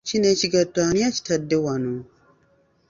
[0.07, 1.93] Kino ekigatto ani akitadde wano?